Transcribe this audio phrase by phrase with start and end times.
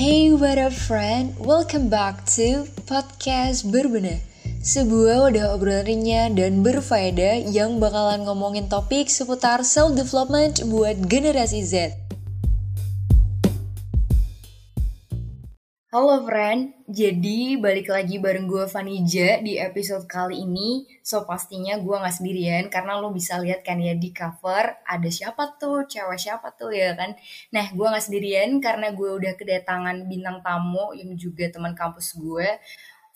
[0.00, 4.16] Hey what up friend, welcome back to podcast berbenah
[4.64, 11.99] Sebuah wadah obrolan ringan dan berfaedah yang bakalan ngomongin topik seputar self-development buat generasi Z
[15.90, 20.86] Halo friend, jadi balik lagi bareng gue Vanija di episode kali ini.
[21.02, 25.58] So pastinya gue gak sendirian karena lo bisa lihat kan ya di cover ada siapa
[25.58, 27.18] tuh, cewek siapa tuh ya kan.
[27.50, 32.46] Nah gue gak sendirian karena gue udah kedatangan bintang tamu yang juga teman kampus gue.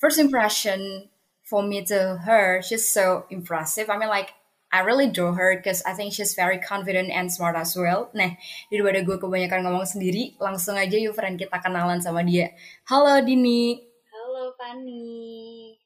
[0.02, 1.06] First impression
[1.46, 3.86] for me to her, she's so impressive.
[3.86, 4.34] I mean like
[4.74, 8.10] I really draw her because I think she's very confident and smart as well.
[8.10, 8.34] Nah,
[8.66, 12.50] daripada gue kebanyakan ngomong sendiri, langsung aja yuk friend kita kenalan sama dia.
[12.90, 13.78] Halo Dini.
[14.10, 15.78] Halo Fanny.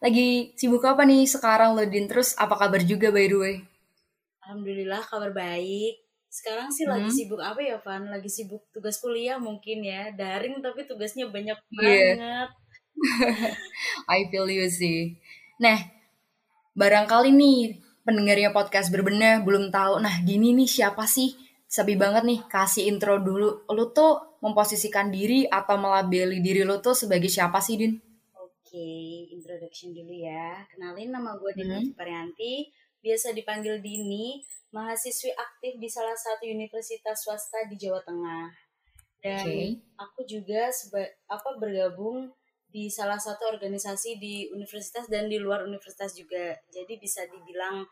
[0.00, 2.08] Lagi sibuk apa nih sekarang lo Din?
[2.08, 3.54] Terus apa kabar juga by the way?
[4.48, 6.00] Alhamdulillah kabar baik.
[6.32, 6.96] Sekarang sih hmm.
[6.96, 8.08] lagi sibuk apa ya Van?
[8.08, 10.16] Lagi sibuk tugas kuliah mungkin ya.
[10.16, 12.16] Daring tapi tugasnya banyak yeah.
[12.16, 12.50] banget.
[14.16, 15.20] I feel you sih.
[15.60, 15.76] Nah,
[16.72, 21.32] barangkali nih pendengarnya podcast berbenah belum tahu, nah Dini nih siapa sih?
[21.64, 23.66] Sabi banget nih, kasih intro dulu.
[23.72, 27.98] Lu tuh memposisikan diri atau melabeli diri lu tuh sebagai siapa sih, Din?
[28.36, 30.62] Oke, okay, introduction dulu ya.
[30.70, 31.96] Kenalin nama gue Dini hmm.
[31.98, 32.70] Parianti,
[33.02, 34.38] biasa dipanggil Dini,
[34.70, 38.52] mahasiswi aktif di salah satu universitas swasta di Jawa Tengah.
[39.24, 39.80] Dan okay.
[39.96, 42.28] aku juga seba apa bergabung
[42.74, 46.58] di salah satu organisasi di universitas dan di luar universitas juga.
[46.74, 47.86] Jadi bisa dibilang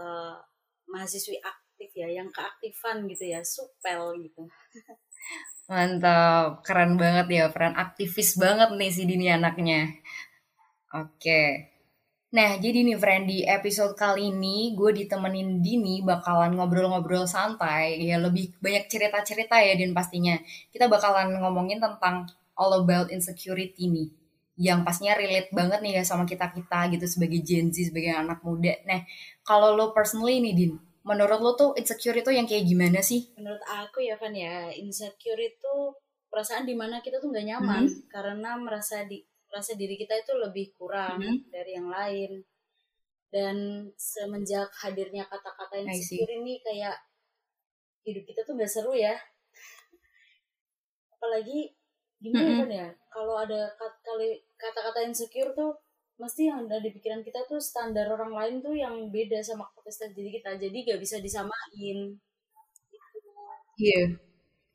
[0.00, 0.40] uh,
[0.88, 4.48] mahasiswi aktif ya, yang keaktifan gitu ya, supel gitu.
[5.68, 9.84] Mantap, keren banget ya, peran aktivis banget nih si Dini anaknya.
[10.96, 11.76] Oke.
[12.32, 18.16] Nah, jadi nih friend, di episode kali ini gue ditemenin Dini bakalan ngobrol-ngobrol santai, ya
[18.16, 20.40] lebih banyak cerita-cerita ya Din pastinya.
[20.72, 22.24] Kita bakalan ngomongin tentang
[22.56, 24.08] all about insecurity nih
[24.56, 28.40] yang pastinya relate banget nih ya sama kita kita gitu sebagai Gen Z sebagai anak
[28.40, 28.72] muda.
[28.88, 29.04] Nah
[29.44, 30.72] kalau lo personally nih Din,
[31.04, 33.28] menurut lo tuh insecure itu yang kayak gimana sih?
[33.36, 35.74] Menurut aku ya Van ya insecure itu
[36.32, 38.08] perasaan di mana kita tuh nggak nyaman mm -hmm.
[38.08, 41.38] karena merasa di merasa diri kita itu lebih kurang mm -hmm.
[41.52, 42.32] dari yang lain.
[43.26, 43.56] Dan
[44.00, 46.96] semenjak hadirnya kata-kata insecure ini kayak
[48.08, 49.12] hidup kita tuh gak seru ya.
[51.12, 51.74] Apalagi
[52.16, 52.72] gimana mm -hmm.
[52.72, 53.72] ya kalau ada
[54.04, 55.76] kali kata-kata insecure tuh
[56.16, 60.16] mesti yang ada di pikiran kita tuh standar orang lain tuh yang beda sama kapasitas
[60.16, 62.16] diri kita jadi gak bisa disamain.
[63.76, 64.16] Iya.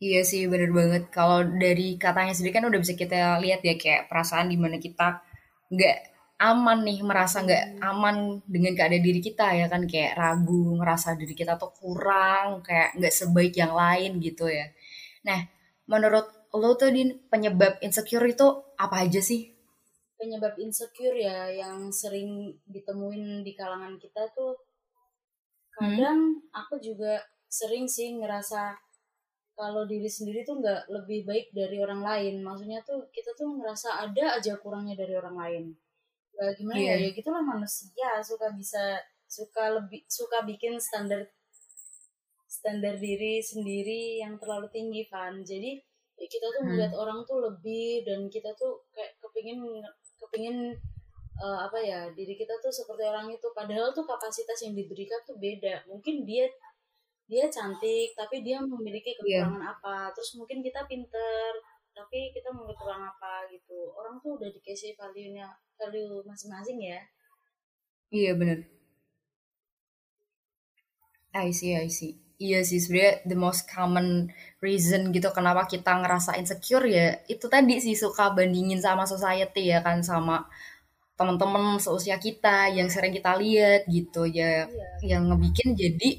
[0.01, 1.13] Iya sih bener banget.
[1.13, 5.21] Kalau dari katanya sendiri kan udah bisa kita lihat ya kayak perasaan di mana kita
[5.69, 5.97] nggak
[6.41, 7.85] aman nih merasa nggak hmm.
[7.85, 8.15] aman
[8.49, 9.85] dengan keadaan diri kita ya kan?
[9.85, 14.73] Kayak ragu ngerasa diri kita tuh kurang kayak nggak sebaik yang lain gitu ya.
[15.21, 15.45] Nah
[15.85, 19.51] menurut lo tuh di penyebab insecure itu apa aja sih?
[20.19, 24.59] Penyebab insecure ya yang sering ditemuin di kalangan kita tuh
[25.71, 26.51] kadang hmm?
[26.51, 28.75] aku juga sering sih ngerasa
[29.55, 32.41] kalau diri sendiri tuh nggak lebih baik dari orang lain.
[32.41, 35.63] Maksudnya tuh kita tuh ngerasa ada aja kurangnya dari orang lain.
[36.33, 36.97] Gak gimana yeah.
[36.97, 37.07] ya?
[37.07, 38.97] Ya gitulah manusia suka bisa
[39.29, 41.29] suka lebih suka bikin standar
[42.47, 45.45] standar diri sendiri yang terlalu tinggi kan.
[45.45, 45.90] Jadi ya
[46.27, 47.01] kita tuh melihat hmm.
[47.01, 49.61] orang tuh lebih dan kita tuh kayak kepingin
[50.21, 50.75] kepingin
[51.41, 55.37] uh, apa ya diri kita tuh seperti orang itu padahal tuh kapasitas yang diberikan tuh
[55.41, 56.45] beda mungkin dia
[57.31, 59.47] dia cantik tapi dia memiliki iya.
[59.47, 59.73] kekurangan yeah.
[59.73, 61.51] apa terus mungkin kita pinter
[61.91, 65.47] tapi kita memiliki kekurangan apa gitu orang tuh udah dikasih value nya
[65.79, 66.99] value masing-masing ya
[68.11, 68.61] iya benar
[71.31, 74.33] I see I see Iya sih sebenarnya the most common
[74.65, 79.85] reason gitu kenapa kita ngerasa insecure ya itu tadi sih suka bandingin sama society ya
[79.85, 80.49] kan sama
[81.21, 85.17] teman-teman seusia kita yang sering kita lihat gitu ya iya.
[85.17, 86.09] yang ngebikin jadi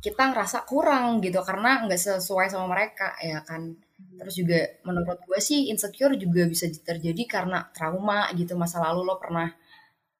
[0.00, 4.16] kita ngerasa kurang gitu karena nggak sesuai sama mereka ya kan hmm.
[4.24, 9.20] terus juga menurut gue sih insecure juga bisa terjadi karena trauma gitu masa lalu lo
[9.20, 9.52] pernah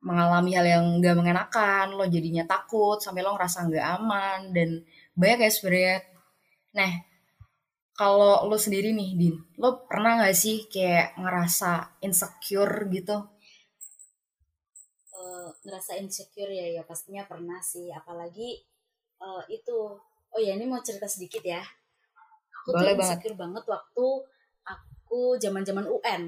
[0.02, 4.70] mengalami hal yang gak mengenakan lo jadinya takut sampai lo ngerasa nggak aman dan
[5.16, 5.96] banyak ya sebenarnya
[6.72, 6.92] nah
[7.92, 13.16] kalau lo sendiri nih din lo pernah nggak sih kayak ngerasa insecure gitu
[15.12, 18.64] uh, ngerasa insecure ya ya pastinya pernah sih apalagi
[19.20, 19.76] uh, itu
[20.32, 21.60] oh ya ini mau cerita sedikit ya
[22.62, 23.62] aku Boleh tuh insecure banget.
[23.62, 24.06] banget waktu
[24.64, 26.22] aku zaman zaman UN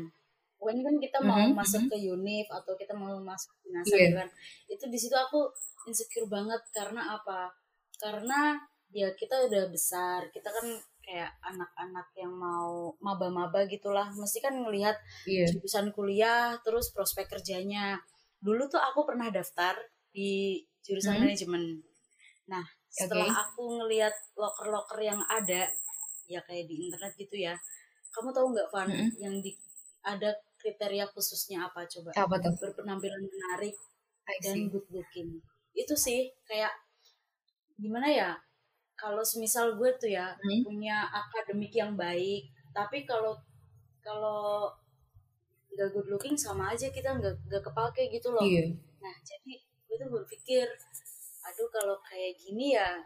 [0.65, 1.57] UN kan kita mau mm -hmm.
[1.57, 2.01] masuk mm-hmm.
[2.05, 4.13] ke univ atau kita mau masuk NASA yeah.
[4.25, 4.29] kan
[4.69, 5.49] itu di situ aku
[5.89, 7.53] insecure banget karena apa
[7.97, 8.61] karena
[8.95, 10.67] ya kita udah besar kita kan
[11.03, 14.95] kayak anak-anak yang mau maba-maba gitulah mesti kan ngelihat
[15.27, 15.51] Iya.
[15.51, 17.99] jurusan kuliah terus prospek kerjanya
[18.39, 19.75] dulu tuh aku pernah daftar
[20.15, 21.23] di jurusan Hmm.
[21.27, 21.83] manajemen
[22.47, 23.41] nah setelah Oke.
[23.43, 25.67] aku ngelihat loker-loker yang ada
[26.25, 27.53] ya kayak di internet gitu ya
[28.15, 29.11] kamu tahu nggak Van Mm-mm.
[29.19, 29.51] yang di
[30.01, 32.55] ada kriteria khususnya apa coba Apa tuh?
[32.63, 33.75] berpenampilan menarik
[34.41, 35.43] dan good looking
[35.75, 36.71] itu sih kayak
[37.75, 38.31] gimana ya
[39.05, 40.65] kalau semisal gue tuh ya Hmm.
[40.65, 43.37] punya akademik yang baik tapi kalau
[44.01, 44.73] kalau
[45.69, 48.73] nggak good looking sama aja kita nggak nggak kepake gitu loh Iya.
[48.99, 50.65] nah jadi gue tuh berpikir
[51.45, 52.97] aduh kalau kayak gini ya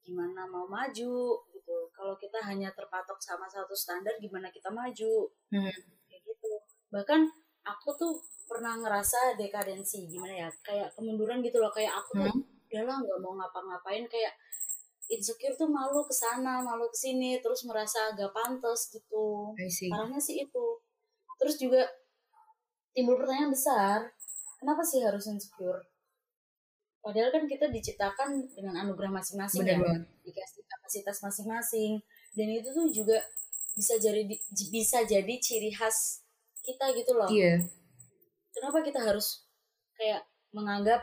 [0.00, 1.12] gimana mau maju
[1.46, 5.68] gitu kalau kita hanya terpatok sama satu standar gimana kita maju Hmm.
[6.08, 6.50] kayak gitu
[6.88, 7.28] bahkan
[7.62, 8.16] aku tuh
[8.48, 12.40] pernah ngerasa dekadensi gimana ya kayak kemunduran gitu loh kayak aku tuh Hmm.
[12.64, 14.32] udahlah nggak mau ngapa-ngapain kayak
[15.10, 19.52] insecure tuh malu ke sana malu ke sini terus merasa agak pantas gitu.
[19.90, 20.66] Parahnya sih itu.
[21.36, 21.82] Terus juga
[22.94, 23.98] timbul pertanyaan besar
[24.62, 25.82] kenapa sih harus insecure?
[27.00, 29.80] Padahal kan kita diciptakan dengan anugerah masing-masing ya
[30.22, 31.98] dikasih kapasitas masing-masing.
[32.36, 33.18] Dan itu tuh juga
[33.74, 34.22] bisa jadi
[34.70, 36.22] bisa jadi ciri khas
[36.60, 37.30] kita gitu loh.
[37.30, 37.64] Iya.
[38.50, 39.46] kenapa kita harus
[39.96, 41.00] kayak menganggap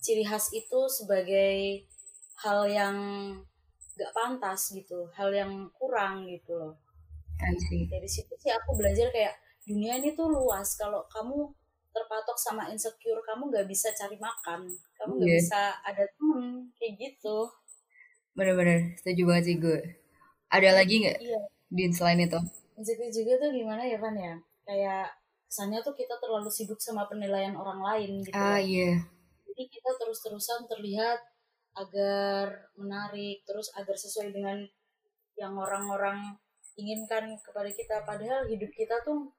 [0.00, 1.84] ciri khas itu sebagai
[2.38, 2.96] hal yang
[3.94, 6.74] gak pantas gitu hal yang kurang gitu loh
[7.66, 7.86] see.
[7.86, 11.50] dari situ sih aku belajar kayak dunia ini tuh luas kalau kamu
[11.90, 15.38] terpatok sama insecure kamu gak bisa cari makan kamu gak Iya.
[15.38, 16.44] bisa ada temen
[16.74, 17.50] kayak gitu
[18.32, 18.94] Bener-bener.
[18.94, 19.78] Setuju banget sih gue.
[20.46, 22.38] Ada lagi nggak iya Din selain itu?
[22.78, 25.10] insecure juga tuh gimana ya Van ya kayak
[25.44, 29.02] kesannya tuh kita terlalu sibuk sama penilaian orang lain gitu Ah iya.
[29.42, 31.18] jadi kita terus-terusan terlihat
[31.78, 34.58] agar menarik terus agar sesuai dengan
[35.38, 36.34] yang orang-orang
[36.74, 39.30] inginkan kepada kita padahal hidup kita tuh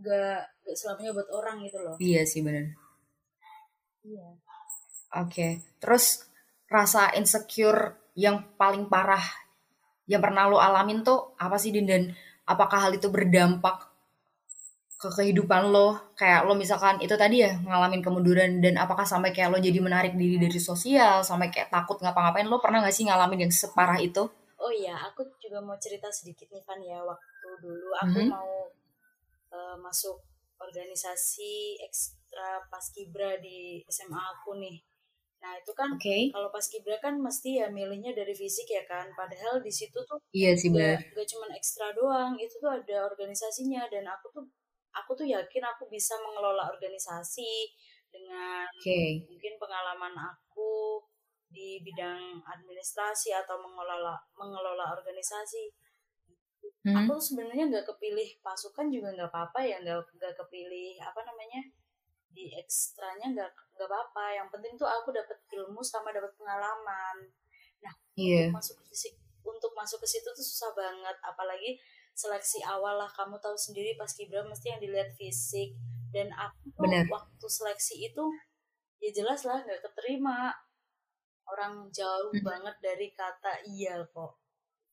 [0.00, 2.76] gak, gak selamanya buat orang gitu loh Iya sih bener.
[4.04, 4.28] iya
[5.10, 5.58] Oke.
[5.82, 6.22] Terus
[6.70, 9.22] rasa insecure yang paling parah
[10.06, 12.02] yang pernah lo alamin tuh apa sih Din dan
[12.46, 13.89] apakah hal itu berdampak
[15.00, 19.48] ke kehidupan lo kayak lo misalkan itu tadi ya ngalamin kemunduran dan apakah sampai kayak
[19.48, 23.48] lo jadi menarik diri dari sosial sampai kayak takut ngapa-ngapain lo pernah gak sih ngalamin
[23.48, 24.28] yang separah itu?
[24.60, 28.28] oh iya aku juga mau cerita sedikit nih Van ya waktu dulu aku Mhm.
[28.28, 28.52] mau
[29.50, 30.20] eh, masuk
[30.60, 34.76] organisasi ekstra paskibra di SMA aku nih
[35.40, 36.28] nah itu kan Oke.
[36.36, 40.52] kalau paskibra kan mesti ya milihnya dari fisik ya kan padahal di situ tuh Iya
[40.52, 44.44] sih gak, gak cuman ekstra doang itu tuh ada organisasinya dan aku tuh
[44.94, 47.70] aku tuh yakin aku bisa mengelola organisasi
[48.10, 49.26] dengan Oke.
[49.30, 50.98] mungkin pengalaman aku
[51.50, 55.74] di bidang administrasi atau mengelola mengelola organisasi
[56.80, 56.96] Hmm.
[56.96, 61.60] aku sebenarnya nggak kepilih pasukan juga nggak apa-apa ya nggak nggak kepilih apa namanya
[62.32, 67.16] di ekstranya nggak nggak apa-apa yang penting tuh aku dapat ilmu sama dapat pengalaman
[68.20, 68.52] Iya.
[68.52, 68.94] masuk ke
[69.40, 71.80] untuk masuk ke situ tuh susah banget apalagi
[72.20, 75.72] seleksi awal lah kamu tahu sendiri pas kibra mesti yang dilihat fisik
[76.12, 77.06] dan aku Bener.
[77.08, 78.24] waktu seleksi itu
[79.00, 80.52] ya jelas lah nggak keterima
[81.48, 82.44] orang jauh Mhm.
[82.44, 84.36] banget dari kata iya kok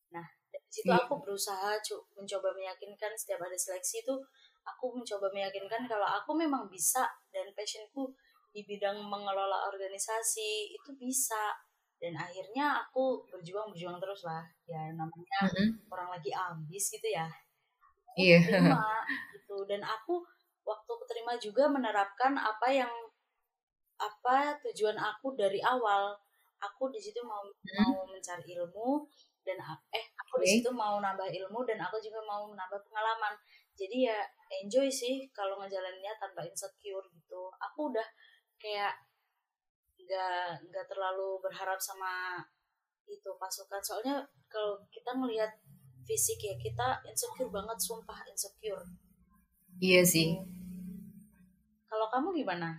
[0.09, 1.03] nah dari situ Iya.
[1.03, 1.75] aku berusaha
[2.15, 4.15] mencoba meyakinkan setiap ada seleksi itu
[4.63, 8.15] aku mencoba meyakinkan kalau aku memang bisa dan passionku
[8.49, 11.51] di bidang mengelola organisasi itu bisa
[11.97, 14.43] dan akhirnya aku berjuang berjuang terus lah.
[14.69, 15.67] Ya namanya Mm-mm.
[15.89, 17.25] orang lagi ambis gitu ya.
[18.17, 18.37] Iya.
[18.45, 18.85] terima
[19.33, 19.57] gitu.
[19.69, 20.21] Dan aku
[20.65, 22.91] waktu keterima juga menerapkan apa yang
[23.97, 24.37] apa
[24.69, 26.13] tujuan aku dari awal.
[26.57, 27.45] Aku di situ mau
[27.77, 29.05] mau mencari ilmu
[29.45, 29.57] dan
[29.93, 30.53] eh aku di Oke.
[30.57, 33.33] situ mau nambah ilmu dan aku juga mau menambah pengalaman.
[33.77, 34.17] Jadi ya
[34.65, 37.41] enjoy sih kalau ngejalaninnya tanpa insecure gitu.
[37.61, 38.07] Aku udah
[38.57, 38.97] kayak
[40.07, 42.39] nggak nggak terlalu berharap sama
[43.07, 45.51] itu pasukan soalnya kalau kita ngelihat
[46.07, 48.87] fisik ya kita insecure banget sumpah insecure
[49.83, 50.27] Iya sih.
[51.91, 52.69] kalau kamu gimana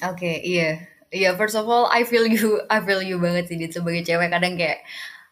[0.00, 0.86] Oke, iya.
[1.10, 3.74] Iya, first of all, I feel you, I feel you banget sih, Dit.
[3.74, 4.78] Sebagai cewek kadang kayak,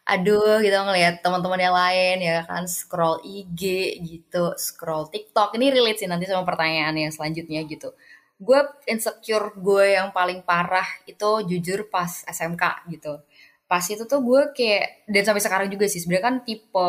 [0.03, 3.61] aduh, kita ngeliat teman-teman yang lain, ya kan, scroll IG
[4.03, 5.55] gitu, scroll TikTok.
[5.55, 7.95] Ini relate sih nanti sama pertanyaan yang selanjutnya gitu.
[8.39, 13.19] Gue insecure gue yang paling parah itu jujur pas SMK gitu.
[13.67, 16.87] Pas itu tuh gue kayak, dan sampai sekarang juga sih, sebenarnya kan tipe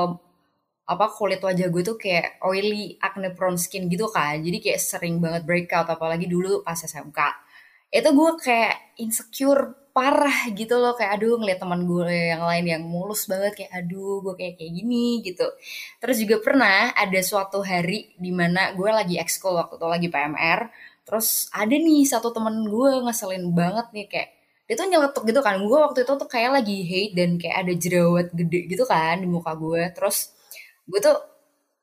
[0.91, 4.39] apa kulit wajah gue tuh kayak oily acne prone skin gitu kan.
[4.43, 7.21] Jadi kayak sering banget breakout apalagi dulu pas SMK
[7.91, 12.83] itu gue kayak insecure parah gitu loh kayak aduh ngeliat teman gue yang lain yang
[12.87, 15.47] mulus banget kayak aduh gue kayak kayak gini gitu.
[15.99, 20.61] Terus juga pernah ada suatu hari di mana gue lagi ekskul waktu itu lagi PMR
[21.11, 24.31] terus ada nih satu temen gue ngeselin banget nih kayak
[24.71, 25.59] dia tuh nyeletuk gitu kan.
[25.67, 29.27] Gue waktu itu tuh kayak lagi hate dan kayak ada jerawat gede gitu kan di
[29.27, 29.83] muka gue.
[29.91, 30.31] Terus
[30.87, 31.19] gue tuh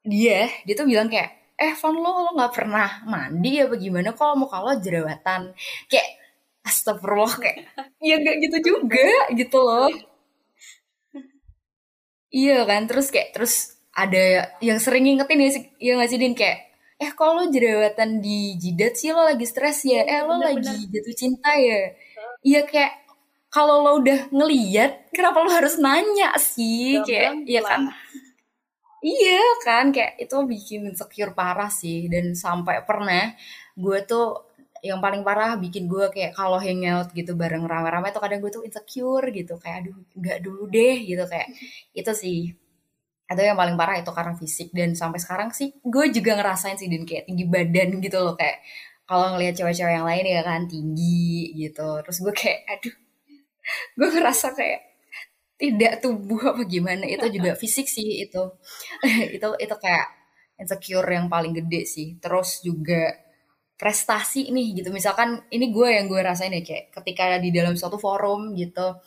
[0.07, 4.39] dia dia tuh bilang kayak eh Van lo lo nggak pernah mandi ya bagaimana kalau
[4.39, 5.51] muka lo jerawatan.
[5.91, 6.09] Kayak
[6.63, 7.57] astagfirullah kayak
[7.99, 9.91] ya gak gitu juga gitu loh.
[12.31, 16.35] Iya kan terus kayak terus ada yang sering ngingetin ya ya nggak sih Din?
[16.39, 16.59] Kayak
[17.03, 20.65] eh kalau lo jerawatan di jidat sih lo lagi stres ya eh lo Bener-bener.
[20.65, 21.79] lagi jatuh cinta ya
[22.49, 22.93] iya kayak
[23.53, 27.81] kalau lo udah ngeliat kenapa lo harus nanya sih kayak iya kan.
[29.13, 31.97] Iya kan, kayak itu bikin insecure parah sih.
[32.13, 33.23] Dan sampai pernah
[33.83, 34.25] gue tuh
[34.89, 38.63] yang paling parah bikin gue kayak kalau hangout gitu bareng rame-rame tuh kadang gue tuh
[38.67, 39.53] insecure gitu.
[39.61, 41.47] Kayak aduh nggak dulu deh gitu kayak
[41.99, 42.37] itu sih.
[43.27, 44.71] Atau yang paling parah itu karena fisik.
[44.71, 48.35] Dan sampai sekarang sih gue juga ngerasain sih dan kayak tinggi badan gitu loh.
[48.39, 48.63] Kayak
[49.07, 51.89] kalau ngelihat cewek-cewek yang lain ya kan tinggi gitu.
[52.03, 52.95] Terus gue kayak aduh
[53.99, 54.79] gue ngerasa kayak
[55.59, 57.03] tidak tubuh apa gimana.
[57.07, 58.43] Itu juga fisik sih itu.
[59.35, 60.07] Itu itu kayak
[60.57, 62.07] insecure yang paling gede sih.
[62.17, 63.11] Terus juga
[63.77, 64.89] prestasi nih gitu.
[64.89, 68.97] Misalkan ini gue yang gue rasain ya kayak ketika di dalam suatu forum gitu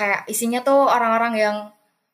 [0.00, 1.56] kayak isinya tuh orang-orang yang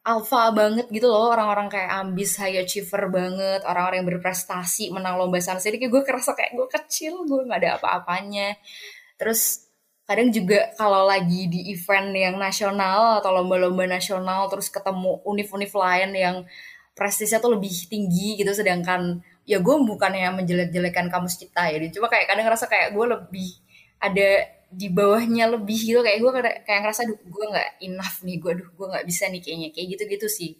[0.06, 5.42] alpha banget gitu loh orang-orang kayak ambis high achiever banget orang-orang yang berprestasi menang lomba
[5.42, 5.82] sana sini.
[5.90, 8.54] Gue kerasa kayak gue kecil gue nggak ada apa-apanya.
[9.18, 9.66] Terus
[10.06, 16.10] kadang juga kalau lagi di event yang nasional atau lomba-lomba nasional terus ketemu univ-univ lain
[16.14, 16.36] yang
[16.94, 21.82] prestisnya tuh lebih tinggi gitu sedangkan ya gue bukannya menjelek-jelekan kamus kita ya.
[21.90, 23.50] Cuma kayak kadang ngerasa kayak gue lebih
[23.98, 26.00] ada di bawahnya lebih gitu.
[26.04, 26.30] Kayak gue
[26.68, 28.36] kayak ngerasa duh gue nggak enough nih.
[28.36, 29.68] Gue duh gue nggak bisa nih kayaknya.
[29.72, 30.50] Kayak gitu-gitu sih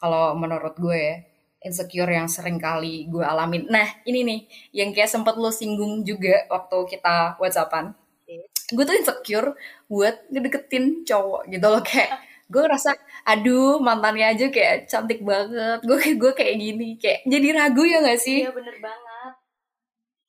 [0.00, 1.16] kalau menurut gue ya.
[1.58, 3.66] Insecure yang sering kali gue alamin.
[3.66, 4.40] Nah ini nih
[4.78, 7.90] yang kayak sempet lo singgung juga waktu kita whatsappan.
[8.70, 9.58] Gue tuh insecure
[9.90, 11.82] buat ngedeketin cowok gitu loh.
[11.82, 12.94] Kayak gue ngerasa
[13.26, 15.82] aduh mantannya aja kayak cantik banget.
[15.82, 16.88] Gue kayak gue kayak gini.
[16.94, 18.46] Kayak jadi ragu ya gak sih?
[18.46, 19.32] Iya bener banget.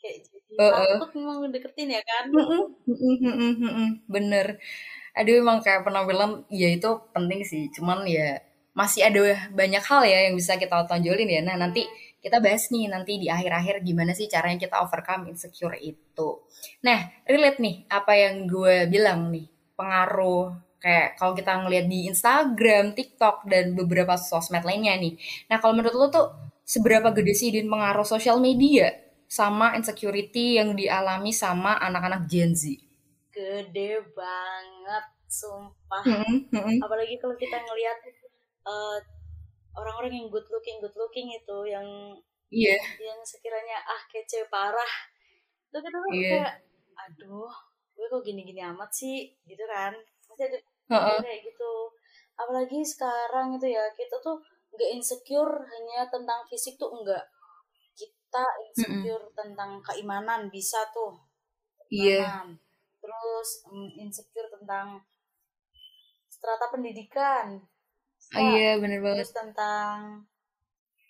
[0.01, 0.17] Kayak
[0.60, 0.92] Heeh.
[1.00, 2.24] takut memang deketin ya kan.
[4.13, 4.48] Bener
[5.18, 8.39] aduh emang kayak penampilan ya itu penting sih cuman ya
[8.72, 11.84] masih ada banyak hal ya yang bisa kita tonjolin ya nah nanti
[12.24, 16.30] kita bahas nih nanti di akhir-akhir gimana sih caranya kita overcome insecure itu
[16.86, 22.96] nah relate nih apa yang gue bilang nih pengaruh kayak kalau kita ngelihat di Instagram,
[22.96, 25.20] TikTok dan beberapa sosmed lainnya nih.
[25.51, 26.25] Nah kalau menurut lo tuh
[26.63, 28.88] seberapa gede sih din pengaruh sosial media
[29.38, 32.63] sama insecurity yang dialami sama anak-anak Gen Z?
[33.36, 35.05] Gede banget,
[35.39, 36.07] sumpah.
[36.83, 37.98] Apalagi kalau kita ngelihat
[38.74, 38.98] eh,
[39.79, 41.88] orang-orang yang good looking, good looking itu yang
[42.51, 44.93] Iya, yang sekiranya ah kece parah.
[45.69, 46.29] Itu kita tuh Iya.
[46.29, 46.53] kayak
[47.03, 47.51] aduh,
[47.95, 49.17] gue kok gini-gini amat sih
[49.50, 49.93] gitu kan.
[50.29, 50.59] Masih ada
[50.89, 51.74] heeh, kayak gitu.
[52.41, 54.38] Apalagi sekarang itu ya, kita tuh
[54.75, 57.24] nggak insecure hanya tentang fisik tuh enggak.
[58.29, 61.17] Kita insecure tentang keimanan bisa tuh.
[61.89, 62.48] iya, Keimanan.
[63.01, 65.01] Terus mm, insecure tentang
[66.29, 67.45] strata pendidikan.
[68.33, 69.25] Ah, iya bener banget.
[69.25, 69.98] Terus tentang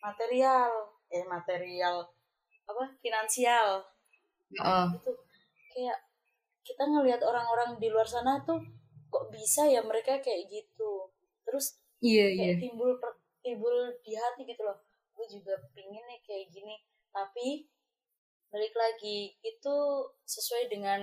[0.06, 0.72] material,
[1.16, 1.96] eh material
[2.70, 2.84] apa?
[3.04, 3.70] Finansial.
[4.60, 5.12] Heeh, Itu
[5.74, 6.00] kayak
[6.68, 8.62] kita ngelihat orang-orang di luar sana tuh
[9.14, 10.92] kok bisa ya mereka kayak gitu.
[11.46, 11.66] Terus
[12.02, 14.78] iya iya, kayak timbul per- timbul di hati gitu loh
[15.16, 16.76] gue juga pingin nih kayak gini
[17.16, 17.68] tapi
[18.54, 19.76] balik lagi itu
[20.26, 21.02] sesuai dengan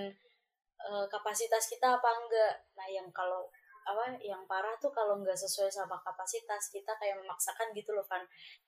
[0.89, 2.53] eh, kapasitas kita apa enggak?
[2.77, 3.43] Nah yang kalau
[3.89, 8.19] apa yang parah tuh kalau nggak sesuai sama kapasitas kita kayak memaksakan gitu loh kan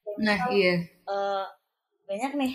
[0.04, 0.74] Kayak nah misal, iya,
[1.12, 1.46] eh,
[2.10, 2.54] banyak nih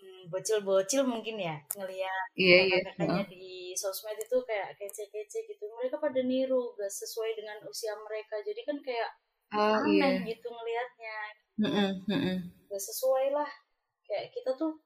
[0.00, 3.24] hmm, bocil-bocil mungkin ya ngelihat iya iya, kakak-kakaknya heeh.
[3.32, 3.44] di
[3.82, 5.64] sosmed itu kayak kece-kece gitu.
[5.76, 8.34] Mereka pada niru gak sesuai dengan usia mereka.
[8.48, 9.10] Jadi kan kayak
[9.52, 11.16] Ah iya, aneh gitu ngelihatnya
[11.60, 12.36] Mm-mm, mm-mm.
[12.80, 13.50] Sesuai lah.
[14.06, 14.78] Kayak kita tuh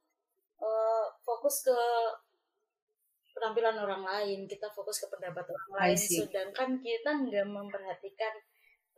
[0.61, 1.79] eh, fokus ke
[3.31, 5.97] penampilan orang lain kita fokus ke pendapat orang lain.
[5.97, 8.35] sedangkan kita nggak memperhatikan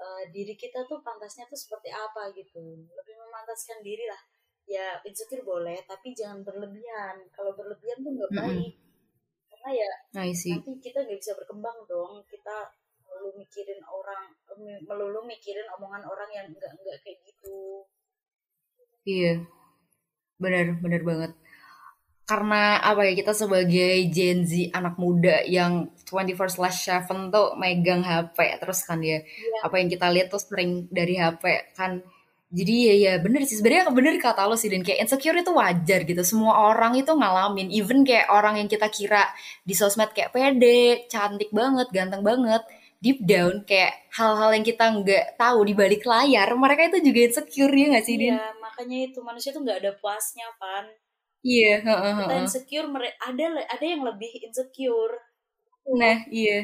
[0.01, 2.83] eh, diri kita tuh pantasnya tuh seperti apa gitu.
[2.87, 4.23] Lebih memantaskan diri lah.
[4.67, 7.23] Ya insecure boleh tapi jangan berlebihan.
[7.35, 8.73] Kalau berlebihan tuh nggak baik.
[9.51, 9.91] Karena ya
[10.27, 10.59] I see.
[10.59, 12.23] nanti kita nggak bisa berkembang dong.
[12.27, 12.71] Kita
[13.13, 14.33] melulu mikirin orang
[14.89, 17.85] melulu mikirin omongan orang yang nggak nggak kayak gitu
[19.07, 19.43] Iya,
[20.43, 21.33] benar benar banget.
[22.31, 28.81] karena apa ya kita sebagai Gen Z anak muda yang 24/7 tuh megang HP terus
[28.89, 29.19] kan ya.
[29.21, 29.59] Iya.
[29.67, 31.45] apa yang kita lihat tuh sering dari HP
[31.77, 32.01] kan.
[32.53, 33.59] Jadi ya ya bener sih.
[33.61, 36.23] Sebenarnya bener kata lo sih dan kayak insecure itu wajar gitu.
[36.25, 37.69] Semua orang itu ngalamin.
[37.75, 39.23] Even kayak orang yang kita kira
[39.69, 42.63] di sosmed kayak pede cantik banget ganteng banget
[43.05, 47.75] deep down kayak hal-hal yang kita nggak tahu di balik layar mereka itu juga insecure
[47.81, 48.37] ya nggak sih Din?
[48.37, 50.85] Iya, makanya itu manusia tuh nggak ada puasnya, Pan.
[51.51, 52.43] Iya, heeh, Kita heeh.
[52.43, 55.15] insecure, mere- ada ada yang lebih insecure.
[55.99, 56.59] Nah, iya,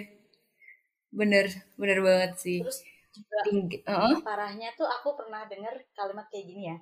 [1.19, 1.47] bener,
[1.81, 2.59] bener banget sih.
[2.59, 2.77] Terus
[3.17, 6.77] juga Tinggi, heeh, parahnya tuh aku pernah dengar kalimat kayak gini ya.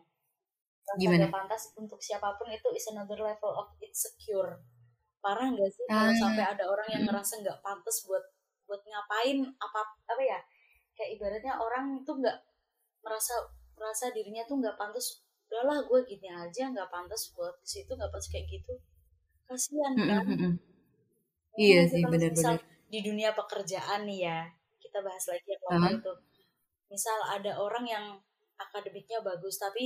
[0.98, 1.26] Gimana?
[1.34, 4.52] pantas untuk siapa pun itu is another level of insecure.
[5.25, 8.25] Parah nggak sih Ah, kalau sampai ada orang yang ngerasa nggak pantas buat
[8.68, 9.80] buat ngapain apa
[10.12, 10.40] apa ya?
[10.96, 12.38] Kayak ibaratnya orang itu nggak
[13.04, 13.35] merasa
[13.78, 15.06] merasa dirinya tuh nggak pantas.
[15.49, 18.75] Udahlah gue gini aja nggak pantas buat di situ nggak pantas kayak gitu.
[19.49, 20.25] Kasihan kan?
[20.26, 20.58] mm, mm.
[21.56, 22.61] Ya Iya kan sih, bener-bener.
[22.92, 24.38] di dunia pekerjaan nih ya,
[24.82, 26.12] kita bahas lagi yang lokal itu.
[26.92, 28.06] Misal ada orang yang
[28.64, 29.85] akademiknya bagus tapi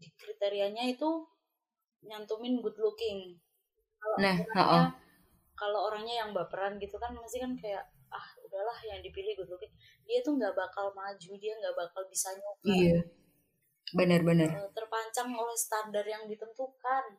[0.00, 1.10] di kriterianya itu
[2.08, 3.18] nyantumin good looking.
[4.02, 4.84] Kalau Nah, orangnya heeh,
[5.60, 9.72] kalau orangnya yang baperan gitu kan masih kan kayak ah udahlah yang dipilih good looking.
[10.04, 12.66] Dia tuh nggak bakal maju, dia nggak bakal bisa nyoba.
[12.66, 12.98] iya,
[13.94, 14.50] bener-bener.
[14.50, 17.18] Eh, terpancang oleh standar yang ditentukan.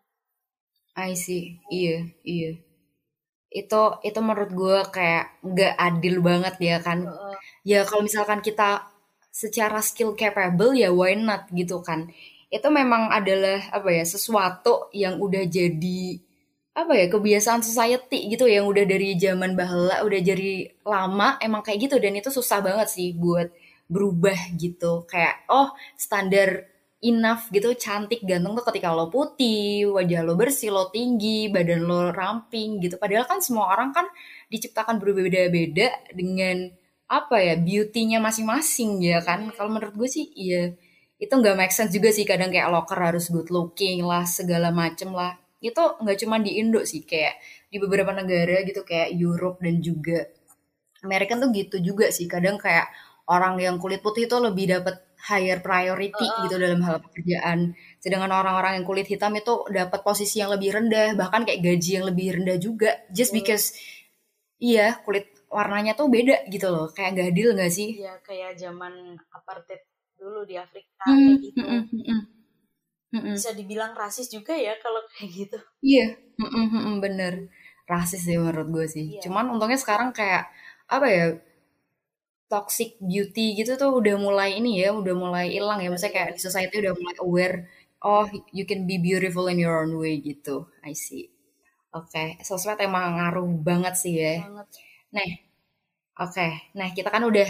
[0.99, 2.59] I see, iya, iya.
[3.51, 7.07] Itu, itu menurut gue kayak nggak adil banget ya kan.
[7.07, 7.35] Heeh.
[7.67, 8.91] Ya kalau misalkan kita
[9.31, 12.11] secara skill capable ya why not gitu kan.
[12.51, 16.19] Itu memang adalah apa ya sesuatu yang udah jadi
[16.71, 21.91] apa ya kebiasaan society gitu yang udah dari zaman bahla udah jadi lama emang kayak
[21.91, 21.95] gitu.
[21.99, 23.51] Dan itu susah banget sih buat
[23.91, 25.03] berubah gitu.
[25.03, 26.71] Kayak oh standar
[27.03, 32.13] enough gitu cantik ganteng tuh ketika lo putih wajah lo bersih lo tinggi badan lo
[32.15, 32.95] ramping gitu.
[32.95, 34.05] Padahal kan semua orang kan
[34.47, 36.71] diciptakan berbeda-beda dengan
[37.11, 39.51] apa ya beauty-nya masing-masing ya kan.
[39.51, 40.71] Kalau menurut gue sih iya
[41.19, 42.23] itu nggak make sense juga sih.
[42.23, 46.81] Kadang kayak loker harus good looking lah segala macem lah itu nggak cuma di Indo
[46.91, 47.37] sih kayak
[47.71, 50.25] di beberapa negara gitu kayak Europe dan juga
[51.05, 52.85] Amerika tuh gitu juga sih kadang kayak
[53.29, 54.95] orang yang kulit putih itu lebih dapat
[55.29, 56.41] higher priority Heeh.
[56.49, 61.13] gitu dalam hal pekerjaan sedangkan orang-orang yang kulit hitam itu dapat posisi yang lebih rendah
[61.17, 63.37] bahkan kayak gaji yang lebih rendah juga just Betul.
[63.45, 63.65] because
[64.61, 68.93] iya kulit warnanya tuh beda gitu loh kayak gak adil gak sih Ya kayak zaman
[69.37, 69.81] apartheid
[70.17, 71.59] dulu di Afrika Hmm, kayak gitu.
[71.61, 72.19] mm-mm, mm-mm,
[73.13, 73.35] mm-mm.
[73.35, 75.57] bisa dibilang rasis juga ya kalau kayak gitu.
[75.83, 76.05] Iya,
[76.41, 77.33] mm-mm, bener.
[77.91, 79.05] Rasis sih menurut gue sih.
[79.17, 79.21] Iya.
[79.27, 80.43] Cuman untungnya sekarang kayak
[80.95, 81.25] apa ya
[82.51, 85.87] toxic beauty gitu tuh udah mulai ini ya, udah mulai hilang ya.
[85.91, 87.57] Maksudnya kayak di society udah mulai aware.
[88.01, 88.25] Oh,
[88.57, 90.55] you can be beautiful in your own way gitu.
[90.83, 91.23] I see.
[91.99, 94.33] Oke, sosmed emang ngaruh banget sih ya.
[94.47, 94.67] Banget.
[95.15, 95.29] Nah,
[96.25, 96.47] oke.
[96.79, 97.49] Nah, kita kan udah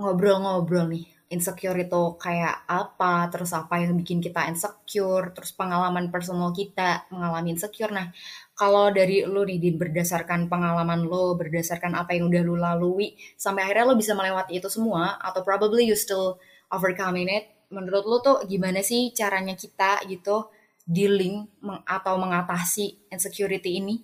[0.00, 1.04] ngobrol-ngobrol nih.
[1.32, 7.56] Insecure itu kayak apa, terus apa yang bikin kita insecure, terus pengalaman personal kita mengalami
[7.56, 7.88] insecure.
[7.88, 8.12] Nah,
[8.60, 13.08] kalau dari lu nih, Din, berdasarkan pengalaman lo, berdasarkan apa yang udah lu lalui,
[13.40, 16.36] sampai akhirnya lo bisa melewati itu semua, atau probably you still
[16.68, 20.52] overcoming it, menurut lo tuh gimana sih caranya kita gitu
[20.84, 23.96] dealing meng- atau mengatasi insecurity ini?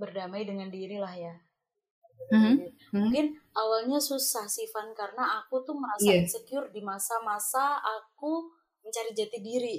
[0.00, 1.34] Berdamai dengan diri lah ya.
[2.32, 2.54] Mhm,
[2.92, 3.02] mhm.
[3.10, 3.26] Mungkin
[3.62, 7.64] awalnya susah sih Van karena aku tuh merasa Iya, insecure di masa-masa
[7.96, 8.32] aku
[8.84, 9.76] mencari jati diri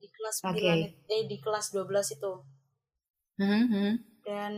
[0.00, 0.86] di kelas 9 oke.
[0.86, 2.32] it- eh di kelas 12 itu.
[3.38, 4.20] Mhm, mhm.
[4.26, 4.54] Dan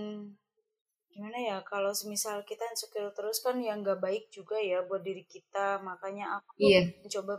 [1.13, 5.25] gimana ya kalau semisal kita insecure terus kan yang nggak baik juga ya buat diri
[5.35, 5.67] kita.
[5.89, 7.33] Makanya aku Iya, mencoba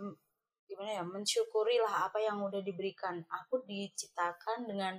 [0.70, 3.16] gimana ya mensyukuri lah apa yang udah diberikan.
[3.40, 4.94] Aku diciptakan dengan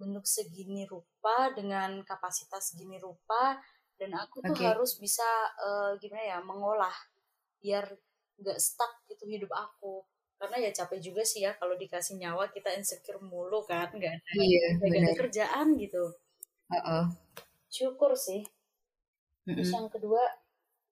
[0.00, 3.42] bentuk segini rupa dengan kapasitas segini rupa
[4.00, 4.64] dan aku tuh oke.
[4.68, 5.26] harus bisa
[5.68, 6.94] eh, gimana ya mengolah
[7.62, 7.84] biar
[8.40, 9.94] nggak stuck gitu hidup aku
[10.38, 14.38] karena ya capek juga sih ya kalau dikasih nyawa kita insecure mulu kan nggak ada
[14.38, 16.02] Iya, nggak ada kerjaan gitu
[16.70, 17.04] Heeh.
[17.76, 18.42] syukur sih
[19.52, 19.76] terus Mm-mm.
[19.76, 20.22] yang kedua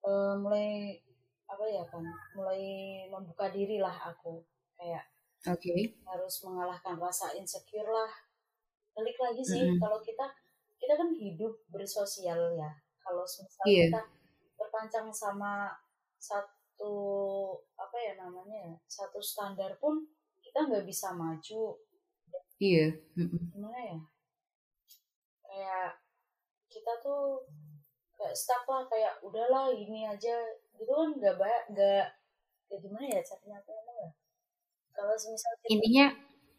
[0.09, 0.69] eh, mulai
[1.53, 2.05] apa ya kan
[2.37, 2.63] mulai
[3.13, 4.43] membuka diri lah aku
[4.79, 5.05] kayak
[5.47, 5.95] Oke.
[6.11, 8.13] harus mengalahkan rasa insecure lah
[8.97, 9.79] balik lagi sih Mm-mm.
[9.81, 10.27] kalau kita
[10.81, 12.71] kita kan hidup bersosial ya
[13.07, 14.03] kalau misalnya Iya, kita
[14.59, 15.53] terpancang sama
[16.19, 16.95] satu
[17.79, 19.95] apa ya namanya ya satu standar pun
[20.45, 21.63] kita nggak bisa maju
[22.61, 22.87] iya.
[23.17, 23.41] Mm-mm.
[23.53, 23.97] gimana ya
[25.47, 25.89] kayak
[26.73, 27.45] kita tuh
[28.17, 30.37] kayak stuck lah kayak udahlah ini aja
[30.79, 32.05] gitu kan nggak banyak nggak
[32.71, 34.11] ya gimana ya caranya aku ngomong ya
[34.97, 36.07] kalau semisal kita Intinya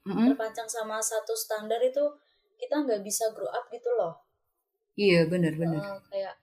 [0.08, 0.28] Mm-mm.
[0.34, 2.04] terpancang sama satu standar itu
[2.62, 4.14] kita nggak bisa grow up gitu loh
[4.98, 5.78] Iya, bener-bener.
[5.80, 6.36] Eh, kayak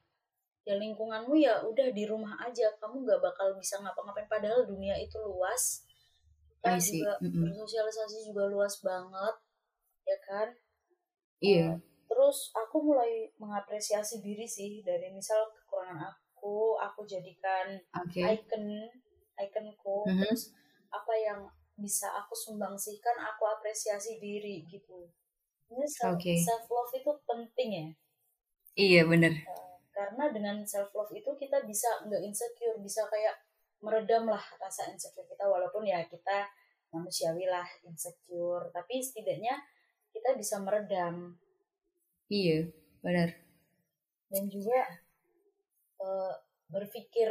[0.64, 5.20] ya lingkunganmu ya udah di rumah aja kamu nggak bakal bisa ngapa-ngapain padahal dunia itu
[5.20, 5.84] luas
[6.48, 7.04] kita see.
[7.04, 7.52] juga Mm-mm.
[7.52, 9.34] bersosialisasi juga luas banget
[10.08, 10.48] ya kan
[11.44, 11.84] Iya.
[12.08, 18.24] terus aku mulai mengapresiasi diri sih dari misal kekurangan aku aku jadikan Oke.
[18.24, 18.64] icon
[19.36, 20.24] iconku Mhm.
[20.24, 20.56] terus
[20.88, 21.40] apa yang
[21.76, 25.12] bisa aku sumbangsihkan aku apresiasi diri gitu
[25.68, 26.40] ini self, Oke.
[26.40, 27.88] self love itu penting ya
[28.74, 29.34] Iya, bener.
[29.94, 33.38] karena dengan self love itu kita bisa nggak insecure bisa kayak
[33.78, 36.50] meredam lah rasa insecure kita walaupun ya kita
[36.90, 39.54] manusiawi lah insecure tapi setidaknya
[40.10, 41.38] kita bisa meredam
[42.26, 42.74] Iya,
[43.06, 43.38] bener.
[44.34, 44.82] dan juga
[46.02, 46.34] eh,
[46.66, 47.30] berpikir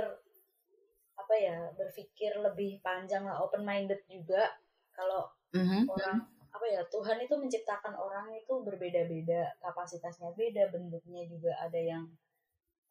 [1.13, 4.55] apa ya berpikir lebih panjang lah open minded juga
[4.95, 5.91] kalau Mhm.
[5.91, 6.17] orang
[6.53, 12.05] apa ya Tuhan itu menciptakan orang itu berbeda-beda kapasitasnya beda bentuknya juga ada yang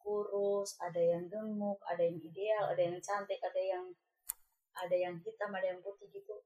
[0.03, 3.87] kurus ada yang gemuk ada yang ideal ada yang cantik ada yang
[4.75, 6.43] ada yang hitam ada yang putih gitu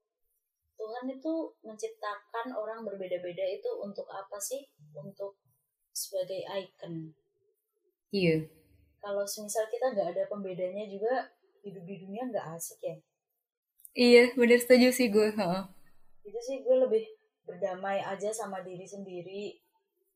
[0.78, 1.34] Tuhan itu
[1.66, 5.34] menciptakan orang berbeda-beda itu untuk apa sih untuk
[5.90, 7.10] sebagai icon
[8.14, 8.46] Iya.
[9.02, 11.34] kalau semisal kita nggak ada pembedanya juga
[11.66, 12.96] hidup di dunia nggak asik ya
[13.98, 15.34] Iya, bener setuju sih gue.
[16.28, 17.04] Itu sih gue lebih
[17.48, 19.56] berdamai aja sama diri sendiri.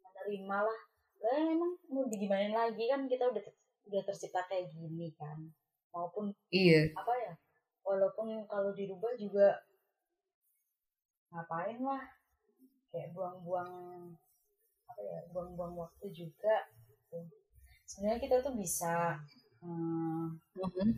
[0.04, 0.80] Menerima lah.
[1.24, 2.84] Lah emang mau digimanain lagi?
[2.92, 3.40] Kan kita udah
[3.88, 5.40] udah tercipta kayak gini kan.
[5.96, 6.92] Maupun Iya.
[6.92, 7.32] apa ya
[7.82, 9.64] walaupun kalau dirubah juga
[11.32, 12.04] ngapain lah.
[12.92, 13.72] Kayak buang-buang
[14.84, 16.68] apa ya buang-buang waktu juga.
[17.88, 19.16] Sebenarnya kita tuh bisa
[19.64, 20.88] hmm, Mhm.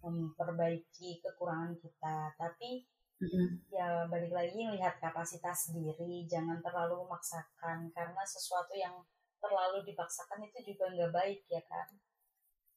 [0.00, 2.30] memperbaiki kekurangan kita.
[2.38, 2.86] Tapi
[3.20, 3.60] Mhm.
[3.76, 8.94] ya balik lagi lihat kapasitas diri jangan terlalu memaksakan karena sesuatu yang
[9.42, 11.88] terlalu dipaksakan itu juga nggak baik ya kan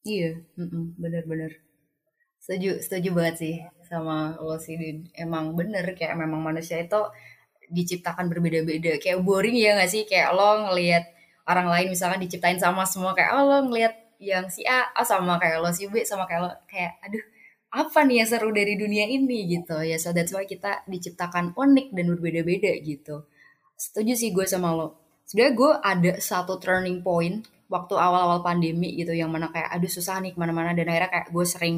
[0.04, 0.30] Iya,
[0.60, 1.52] mm-mm, bener-bener.
[2.44, 3.56] Setuju, setuju banget sih
[3.90, 4.98] sama lo sih, Din.
[5.16, 7.02] Emang bener, kayak memang manusia itu
[7.78, 8.92] diciptakan berbeda-beda.
[9.04, 10.04] Kayak boring ya gak sih?
[10.12, 11.04] Kayak lo ngelihat
[11.52, 13.12] orang lain misalkan diciptain sama semua.
[13.18, 16.42] Kayak oh, lo ngelihat yang si A, oh sama kayak lo, si B sama kayak
[16.46, 16.52] lo.
[16.72, 17.24] Kayak aduh,
[17.74, 19.82] apa nih yang seru dari dunia ini gitu.
[19.82, 23.26] Ya, so that's why kita diciptakan unik dan berbeda-beda gitu.
[23.74, 25.02] Setuju sih gue sama lo.
[25.26, 27.42] Sebenarnya gue ada satu turning point
[27.74, 31.28] waktu awal-awal pandemi gitu yang mana kayak aduh susah nih ke mana-mana dan akhirnya kayak
[31.34, 31.76] gue sering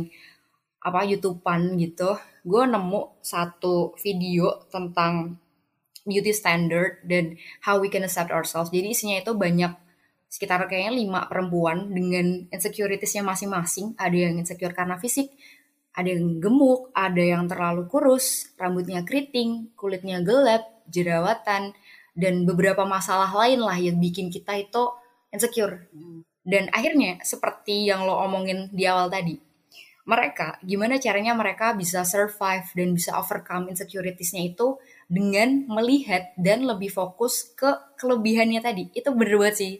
[0.83, 5.39] apa YouTubean gitu gue nemu satu video tentang
[6.05, 9.71] beauty standard dan how we can accept ourselves jadi isinya itu banyak
[10.29, 15.31] sekitar kayaknya lima perempuan dengan insecuritiesnya masing-masing ada yang insecure karena fisik
[15.95, 21.73] ada yang gemuk ada yang terlalu kurus rambutnya keriting kulitnya gelap jerawatan
[22.15, 24.83] dan beberapa masalah lain lah yang bikin kita itu
[25.35, 25.91] insecure.
[26.45, 29.35] Dan akhirnya seperti yang lo omongin di awal tadi
[30.05, 34.77] mereka gimana caranya mereka bisa survive dan bisa overcome insecuritiesnya itu
[35.09, 38.93] dengan melihat dan lebih fokus ke kelebihannya tadi.
[38.93, 39.73] Itu bener banget sih.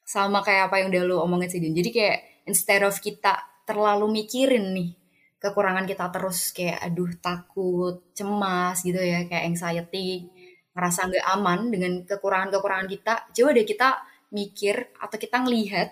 [0.00, 3.36] Sama kayak apa yang udah lo omongin sih jadi kayak instead of kita
[3.68, 4.99] terlalu mikirin nih
[5.40, 10.28] kekurangan kita terus kayak aduh takut cemas gitu ya kayak anxiety
[10.76, 13.14] ngerasa nggak aman dengan kekurangan-kekurangan kita.
[13.34, 13.88] Coba deh kita
[14.30, 15.88] mikir atau kita ngelihat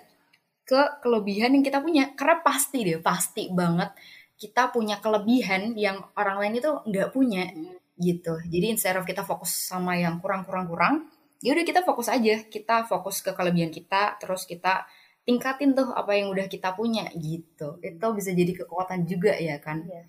[0.62, 2.12] ke kelebihan yang kita punya.
[2.14, 3.90] Karena pasti deh pasti banget
[4.38, 7.50] kita punya kelebihan yang orang lain itu nggak punya
[7.98, 8.38] gitu.
[8.46, 11.10] Jadi instead of kita fokus sama yang kurang-kurang-kurang
[11.42, 12.46] ya udah kita fokus aja.
[12.46, 14.86] Kita fokus ke kelebihan kita terus kita
[15.28, 19.78] tingkatin tuh apa yang udah kita punya gitu itu bisa jadi kekuatan juga ya kan
[19.84, 20.02] Iya.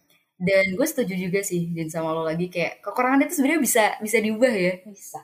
[0.47, 4.17] dan gue setuju juga sih dan sama lo lagi kayak kekurangan itu sebenarnya bisa bisa
[4.25, 5.19] diubah ya bisa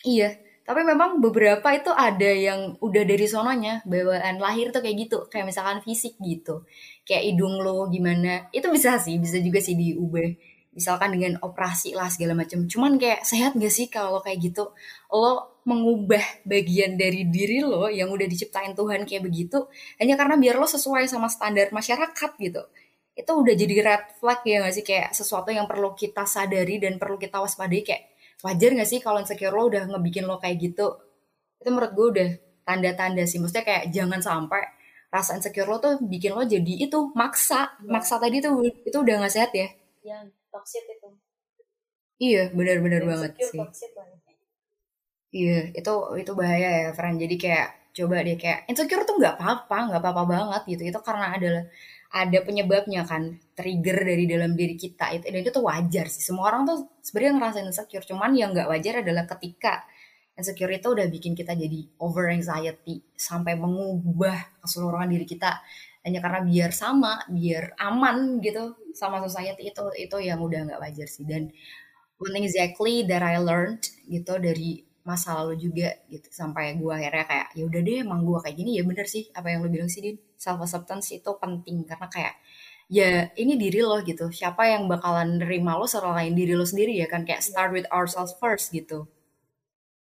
[0.00, 0.28] Iya,
[0.64, 5.46] tapi memang beberapa itu ada yang udah dari sononya, bawaan lahir tuh kayak gitu, kayak
[5.52, 6.64] misalkan fisik gitu.
[7.04, 10.28] Kayak hidung lo gimana, itu bisa sih, bisa juga sih diubah.
[10.72, 12.64] Misalkan dengan operasi lah segala macam.
[12.64, 14.70] Cuman kayak sehat gak sih kalau kayak gitu?
[15.12, 19.68] Lo mengubah bagian dari diri lo yang udah diciptain Tuhan kayak begitu,
[20.00, 22.62] hanya karena biar lo sesuai sama standar masyarakat gitu.
[23.12, 24.84] Itu udah jadi red flag ya gak sih?
[24.86, 27.84] Kayak sesuatu yang perlu kita sadari dan perlu kita waspadai.
[27.84, 28.02] Kayak
[28.40, 30.96] wajar gak sih kalau insecure lo udah ngebikin lo kayak gitu?
[31.60, 32.28] Itu menurut gue udah
[32.64, 33.36] tanda-tanda sih.
[33.36, 34.62] Maksudnya kayak jangan sampai
[35.12, 37.76] rasa insecure lo tuh bikin lo jadi itu maksa.
[37.84, 39.68] Maksa tadi tuh itu udah gak sehat ya?
[40.00, 41.08] Yang toxic itu.
[42.20, 43.60] Iya benar-benar banget sih.
[43.60, 44.08] toxic lah
[45.36, 45.90] iya itu
[46.20, 47.66] itu bahaya ya friend jadi kayak
[47.96, 50.82] coba deh kayak insecure tuh nggak apa-apa nggak apa-apa banget gitu.
[50.90, 51.62] Itu karena adalah
[52.10, 53.22] ada penyebabnya kan
[53.54, 55.24] trigger dari dalam diri kita itu.
[55.30, 56.22] Dan itu tuh wajar sih.
[56.22, 58.04] Semua orang tuh sebenarnya ngerasain insecure.
[58.06, 59.82] Cuman yang nggak wajar adalah ketika
[60.38, 65.60] insecure itu udah bikin kita jadi over anxiety sampai mengubah keseluruhan diri kita.
[66.06, 71.06] Hanya karena biar sama biar aman gitu sama society itu itu yang udah nggak wajar
[71.10, 71.26] sih.
[71.28, 71.50] Dan
[72.20, 77.24] one thing exactly that I learned gitu dari masa lalu juga gitu sampai gue akhirnya
[77.24, 78.70] kayak ya udah deh emang gue kayak gini.
[78.78, 80.16] Ya bener sih apa yang lo bilang sih din?
[80.36, 82.34] Self acceptance itu penting karena kayak
[82.90, 84.28] ya ini diri lo gitu.
[84.28, 87.24] Siapa yang bakalan nerima lo selain diri lo sendiri ya kan?
[87.24, 89.08] Kayak start with ourselves first gitu.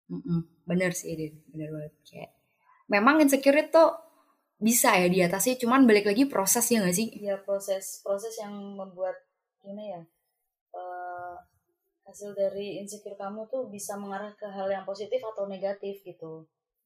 [0.08, 1.34] Mm-mm, bener sih din.
[1.52, 1.94] Bener banget.
[2.06, 2.30] Kayak
[2.88, 3.84] memang insecure itu
[4.58, 7.08] bisa ya diatasi cuman balik lagi proses ya gak sih?
[7.22, 9.14] Ya proses proses yang membuat
[9.62, 10.02] gimana ya
[10.74, 11.36] uh,
[12.08, 16.32] hasil dari insecure kamu tuh bisa mengarah ke hal yang positif atau negatif gitu.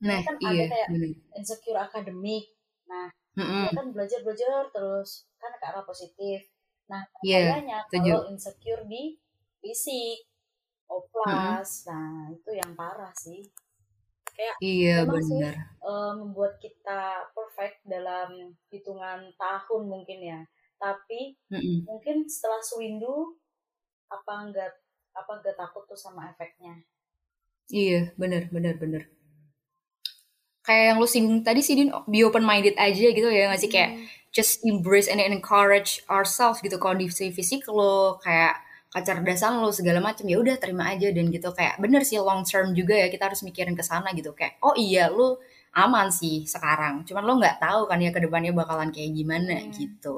[0.08, 1.10] Nah, kan iya, ada kayak bener.
[1.38, 2.44] insecure akademik.
[2.90, 3.68] Nah, Mm-mm.
[3.68, 6.38] dia kan belajar belajar terus kan ke arah positif.
[6.92, 8.12] Nah, Iya, kayaknya setuju.
[8.12, 9.16] kalau insecure di
[9.62, 10.18] fisik,
[10.90, 13.42] oplas, nah itu yang parah sih.
[14.36, 15.54] Kayak Iya sih bener.
[15.90, 17.00] eh, membuat kita
[17.36, 18.30] perfect dalam
[18.72, 20.40] hitungan tahun mungkin ya.
[20.82, 21.20] Tapi
[21.52, 21.86] Mm-mm.
[21.88, 23.36] mungkin setelah sewindu
[24.16, 24.72] apa enggak
[25.20, 26.74] apa enggak takut tuh sama efeknya?
[27.80, 29.02] Iya bener bener bener.
[30.66, 33.70] Kayak yang lu singgung tadi sih Din, be open minded aja gitu ya nggak sih?
[33.74, 36.76] Kayak Hmm, just embrace and encourage ourselves gitu.
[36.86, 37.94] Kondisi fisik lo
[38.24, 38.54] kayak
[38.94, 41.48] kecerdasan lo segala macam ya udah terima aja dan gitu.
[41.58, 44.30] Kayak bener sih long term juga ya kita harus mikirin ke sana gitu.
[44.38, 45.28] Kayak oh iya lu
[45.82, 46.94] aman sih sekarang.
[47.08, 50.14] Cuman lo nggak tahu kan ya ke depannya bakalan kayak gimana hmm, gitu.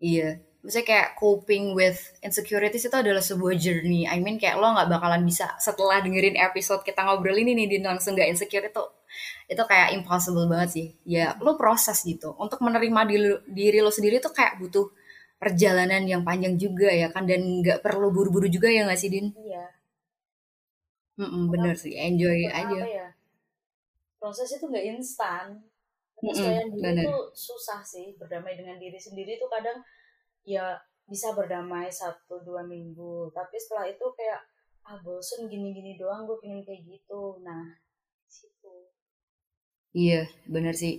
[0.00, 0.28] Iya
[0.68, 4.04] maksudnya kayak coping with insecurities itu adalah sebuah journey.
[4.04, 8.12] I mean kayak lo nggak bakalan bisa setelah dengerin episode kita ngobrol ini nih langsung
[8.12, 8.84] nggak insecure itu
[9.48, 10.86] itu kayak impossible banget sih.
[11.08, 12.36] Ya lo proses gitu.
[12.36, 14.92] Untuk menerima diri, diri lo sendiri tuh kayak butuh
[15.40, 19.32] perjalanan yang panjang juga ya kan dan nggak perlu buru-buru juga ya nggak sih Din?
[19.40, 19.72] iya.
[21.16, 21.96] Mm-mm, karena bener sih.
[21.96, 22.84] Enjoy aja.
[22.84, 23.08] ya?
[24.20, 25.64] Proses itu nggak instan.
[26.12, 27.04] Penyesuaian diri bener.
[27.08, 29.80] tuh susah sih berdamai dengan diri sendiri tuh kadang
[30.44, 34.40] ya bisa berdamai satu dua minggu tapi setelah itu kayak
[34.88, 37.64] ah bosen gini-gini doang gue pengen kayak gitu nah
[38.28, 38.74] situ
[40.04, 40.20] Iya
[40.54, 40.94] bener sih.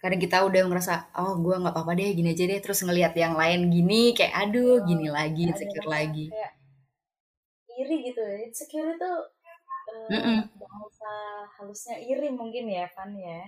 [0.00, 3.34] Kadang kita udah ngerasa oh gue nggak apa-apa deh gini aja deh terus ngelihat yang
[3.40, 6.26] lain gini kayak aduh gini lagi insecure lagi.
[6.32, 6.52] kayak
[7.80, 9.12] iri gitu ya insecure itu
[9.92, 10.38] eh, Mm-mm.
[10.60, 11.12] bahasa
[11.58, 13.40] halusnya iri mungkin ya Van ya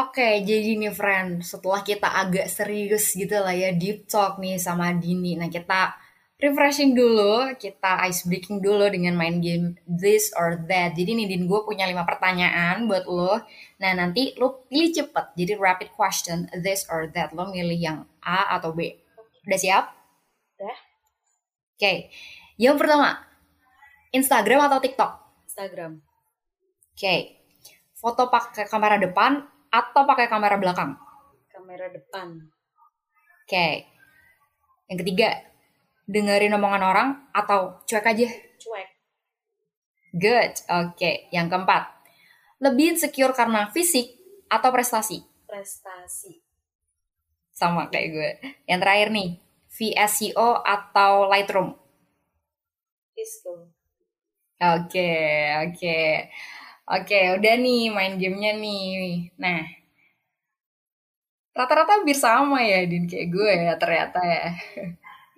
[0.00, 4.96] Oke, jadi nih friend, setelah kita agak serius gitu lah ya, deep talk nih sama
[4.96, 5.36] Dini.
[5.36, 5.92] Nah, kita
[6.40, 10.96] refreshing dulu, kita ice breaking dulu dengan main game this or that.
[10.96, 13.44] Jadi nih, Din, gue punya lima pertanyaan buat lo.
[13.76, 15.36] Nah, nanti lo pilih cepet.
[15.36, 17.36] Jadi rapid question, this or that.
[17.36, 18.96] Lo milih yang A atau B.
[19.44, 19.84] Udah siap?
[20.56, 20.78] udah
[21.76, 22.12] Oke.
[22.56, 23.20] Yang pertama,
[24.12, 25.12] Instagram atau TikTok?
[25.48, 26.00] Instagram
[26.96, 27.40] Oke.
[27.96, 30.98] Foto pakai kamera depan atau pakai kamera belakang?
[31.50, 32.50] kamera depan
[33.50, 33.82] Oke.
[34.86, 35.42] Yang ketiga,
[36.06, 38.30] dengerin omongan orang atau cuek aja?
[38.62, 38.88] cuek
[40.14, 40.54] Good.
[40.70, 41.26] Oke.
[41.34, 41.82] Yang keempat,
[42.62, 44.14] lebih insecure karena fisik
[44.46, 45.26] atau prestasi?
[45.50, 46.38] prestasi
[47.50, 48.30] Sama kayak gue.
[48.70, 49.30] Yang terakhir nih,
[49.66, 51.74] VSCO atau Lightroom?
[53.18, 53.74] Fisco
[54.60, 55.10] Oke,
[55.66, 55.98] oke.
[56.96, 59.32] Oke, udah nih main gamenya nih.
[59.42, 59.60] Nah,
[61.58, 64.42] rata-rata hampir sama ya, Din, kayak gue ya ternyata ya.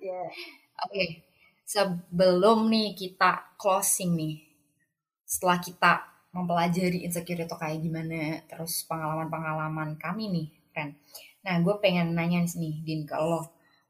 [0.09, 0.21] ya
[0.83, 1.05] Oke,
[1.65, 4.35] sebelum nih kita closing nih,
[5.25, 5.93] setelah kita
[6.35, 10.91] mempelajari insecure itu kayak gimana, terus pengalaman-pengalaman kami nih, friend.
[11.45, 13.41] Nah, gue pengen nanya nih, Din, ke lo.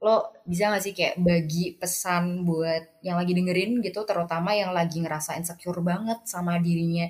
[0.04, 5.00] Lo bisa gak sih kayak bagi pesan buat yang lagi dengerin gitu, terutama yang lagi
[5.04, 7.08] ngerasa insecure banget sama dirinya,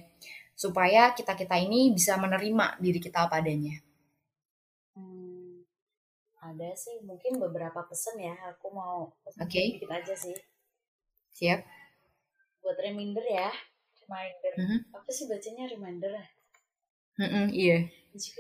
[0.56, 3.76] supaya kita-kita ini bisa menerima diri kita apa adanya.
[4.96, 5.54] hmm,
[6.50, 10.38] ada sih mungkin beberapa pesan ya aku mau pesan Oke, dikit aja sih
[11.32, 11.66] siap?
[12.62, 13.50] buat reminder ya
[14.02, 14.86] reminder Mhm.
[14.98, 16.26] apa sih bacanya reminder ya
[17.20, 17.90] Mm-mm, iya,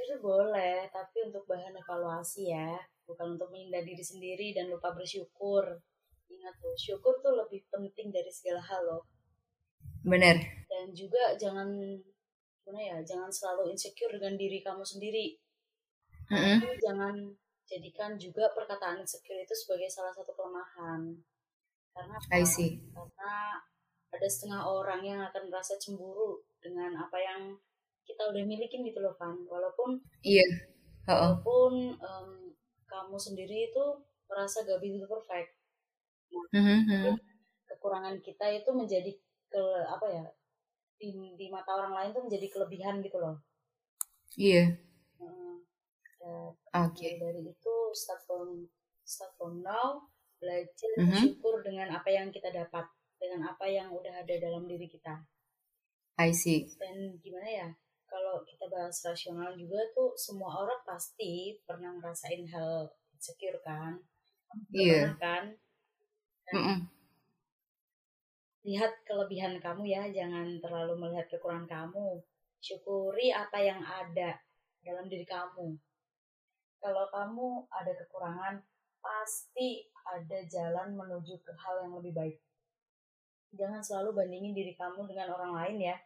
[0.08, 2.71] tuh boleh tapi untuk bahan evaluasi ya
[3.08, 5.63] bukan untuk menghindar diri sendiri dan lupa bersyukur
[6.34, 9.04] ingat tuh syukur tuh lebih penting dari segala hal loh
[10.04, 10.62] bener.
[10.83, 11.71] Dan juga jangan
[12.59, 15.39] gimana ya jangan selalu insecure dengan diri kamu sendiri.
[16.27, 17.15] Mm-mm, tapi jangan
[17.63, 21.15] jadikan juga perkataan insecure itu sebagai salah satu kelemahan.
[21.95, 22.83] Karena I see.
[22.91, 23.63] karena
[24.11, 27.55] ada setengah orang yang akan merasa cemburu dengan apa yang
[28.03, 29.39] kita udah milikin gitu loh Van.
[29.47, 30.43] Walaupun iya.
[31.07, 32.51] Walaupun um,
[32.91, 33.83] kamu sendiri itu
[34.27, 35.55] merasa gak begitu perfect.
[36.35, 37.15] Nah, mm-hmm.
[37.71, 39.11] kekurangan kita itu menjadi
[39.47, 40.27] ke apa ya
[40.97, 43.38] di, di mata orang lain tuh menjadi kelebihan gitu loh
[44.39, 44.73] iya
[45.19, 45.58] uh,
[46.23, 47.19] oke okay.
[47.19, 48.67] dari itu start from
[49.03, 50.08] start from now
[50.39, 51.12] belajar mm-hmm.
[51.12, 55.23] bersyukur dengan apa yang kita dapat dengan apa yang udah ada dalam diri kita
[56.19, 57.69] I see dan gimana ya
[58.06, 63.97] kalau kita bahas rasional juga tuh semua orang pasti pernah ngerasain hal insecure kan
[64.69, 65.12] iya yeah.
[65.17, 65.43] kan
[66.53, 66.77] mm -mm.
[68.63, 72.23] Lihat kelebihan kamu ya jangan terlalu melihat kekurangan kamu.
[72.63, 74.39] Syukuri apa yang ada
[74.80, 75.76] dalam diri kamu.
[76.80, 78.63] Kalau kamu ada kekurangan
[79.04, 82.38] pasti ada jalan menuju ke hal yang lebih baik.
[83.54, 85.97] Jangan selalu bandingin diri kamu dengan orang lain ya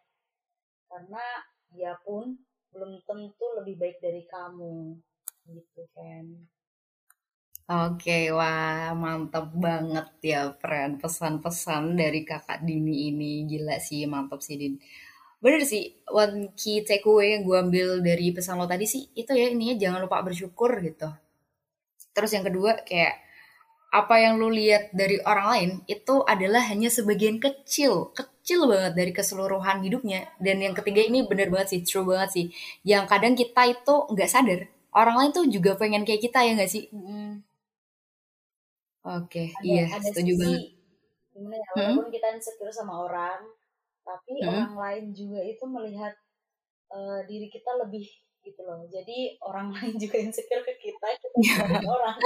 [0.90, 1.26] karena
[1.70, 2.34] dia pun
[2.74, 4.98] belum tentu lebih baik dari kamu.
[5.46, 6.26] Gitu kan
[7.68, 14.56] Oke, wah mantap banget ya friend pesan-pesan dari kakak Dini ini gila sih mantap sih
[14.62, 14.74] Din.
[15.44, 15.84] Bener sih,
[16.22, 20.00] one key takeaway yang gue ambil dari pesan lo tadi sih itu ya ininya jangan
[20.08, 21.08] lupa bersyukur gitu.
[22.16, 23.14] Terus yang kedua kayak
[24.02, 29.12] apa yang lu lihat dari orang lain itu adalah hanya sebagian kecil, kecil banget dari
[29.20, 30.22] keseluruhan hidupnya.
[30.46, 32.46] Dan yang ketiga ini bener banget sih, true banget sih.
[32.88, 34.62] Yang kadang kita itu nggak sadar,
[34.96, 36.86] orang lain tuh juga pengen kayak kita ya nggak sih?
[36.92, 37.47] Mm.
[39.08, 40.64] Oke, okay, iya, ada setuju sisi, banget.
[41.32, 41.76] Gimana ya, hmm?
[41.80, 42.16] walaupun hmm?
[42.20, 43.40] kita insecure sama orang,
[44.04, 44.50] tapi hmm?
[44.52, 46.14] orang lain juga itu melihat
[46.92, 48.04] uh, diri kita lebih
[48.44, 48.84] gitu loh.
[48.92, 52.20] Jadi orang lain juga insecure ke kita, kita orang.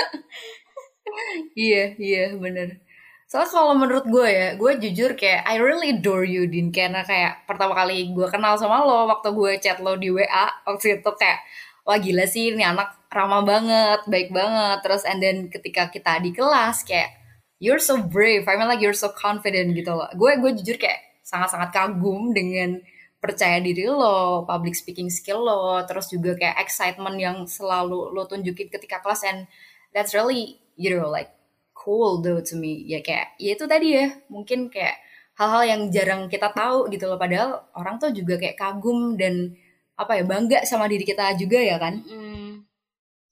[1.53, 2.81] iya, iya, bener.
[3.29, 7.45] Soalnya kalau menurut gue ya, gue jujur kayak I really adore you Din karena kayak
[7.45, 11.39] pertama kali gue kenal sama lo waktu gue chat lo di WA waktu itu kayak
[11.87, 14.81] wah gila sih ini anak ramah banget, baik banget.
[14.81, 17.11] Terus and then ketika kita di kelas kayak
[17.59, 20.09] you're so brave, I mean like you're so confident gitu loh.
[20.15, 22.81] Gue gue jujur kayak sangat-sangat kagum dengan
[23.21, 28.73] percaya diri lo, public speaking skill lo, terus juga kayak excitement yang selalu lo tunjukin
[28.73, 29.45] ketika kelas and
[29.93, 31.29] that's really you know like
[31.77, 34.97] cool though to me ya kayak ya itu tadi ya mungkin kayak
[35.37, 39.53] hal-hal yang jarang kita tahu gitu loh padahal orang tuh juga kayak kagum dan
[39.97, 42.70] apa ya bangga sama diri kita juga ya kan mm.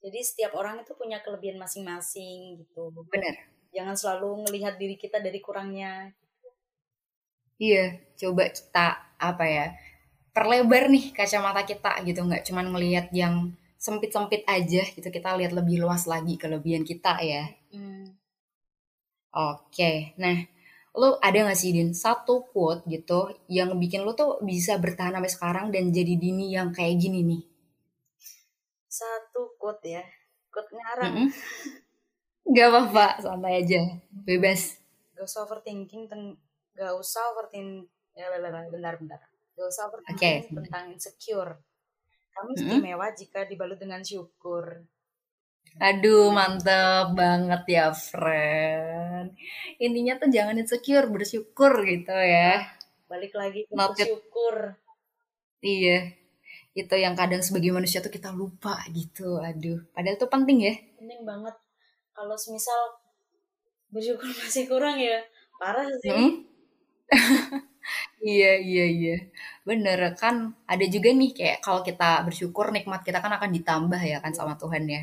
[0.00, 2.92] Jadi setiap orang itu punya kelebihan masing-masing gitu.
[3.12, 6.10] Bener jangan selalu ngelihat diri kita dari kurangnya.
[7.60, 8.86] Iya coba kita
[9.20, 9.66] apa ya
[10.32, 12.24] perlebar nih kacamata kita gitu.
[12.26, 15.08] Nggak cuman ngelihat yang sempit-sempit aja gitu.
[15.08, 17.46] Kita lihat lebih luas lagi kelebihan kita ya.
[17.70, 18.16] Mm.
[19.30, 20.42] Oke, nah
[20.98, 25.30] lo ada gak sih Din satu quote gitu yang bikin lo tuh bisa bertahan sampai
[25.30, 27.42] sekarang dan jadi Dini yang kayak gini nih?
[28.90, 30.02] Satu quote ya,
[30.50, 31.14] quote ngarang.
[31.14, 31.30] Mm -hmm.
[32.50, 34.82] Gak apa-apa, santai aja, bebas.
[35.14, 36.34] Gak usah overthinking, ten
[36.74, 37.86] gak usah overthinking,
[38.18, 38.26] ya
[38.74, 39.22] bentar-bentar.
[39.54, 40.50] Gak usah overthinking okay.
[40.50, 41.62] tentang insecure.
[42.34, 43.18] Kamu istimewa mm -hmm.
[43.22, 44.82] jika dibalut dengan syukur.
[45.78, 49.38] Aduh, mantep banget ya, friend.
[49.78, 52.66] Intinya tuh jangan insecure, bersyukur gitu ya.
[53.06, 54.74] Balik lagi ke bersyukur.
[55.62, 56.19] Iya.
[56.80, 59.38] Itu yang kadang sebagai manusia tuh kita lupa gitu.
[59.48, 60.74] Aduh, padahal itu penting ya.
[60.98, 61.54] Penting banget.
[62.16, 62.80] Kalau semisal
[63.94, 65.18] bersyukur masih kurang ya,
[65.60, 66.10] parah sih.
[66.10, 66.32] Hmm?
[68.32, 69.16] iya, iya, iya.
[69.68, 74.18] Bener kan ada juga nih kayak kalau kita bersyukur nikmat kita kan akan ditambah ya
[74.24, 75.02] kan sama Tuhan ya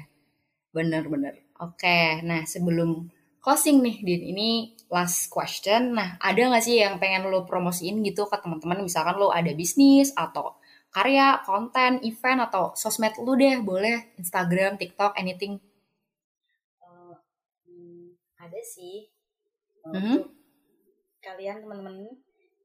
[0.76, 1.36] Bener-bener.
[1.64, 3.10] Oke, nah sebelum
[3.42, 4.50] closing nih, Din, ini
[4.92, 5.96] last question.
[5.98, 8.84] Nah, ada nggak sih yang pengen lo promosiin gitu ke teman-teman?
[8.86, 10.57] Misalkan lo ada bisnis atau
[10.98, 15.62] karya, konten, event, atau sosmed lo deh, boleh Instagram, TikTok, anything.
[16.82, 17.14] Uh,
[17.70, 19.06] hmm, ada sih.
[19.88, 20.18] Mm -hmm.
[21.24, 22.12] kalian teman-teman